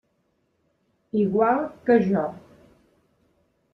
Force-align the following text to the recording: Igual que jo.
Igual 1.25 1.59
que 1.91 1.97
jo. 2.07 2.25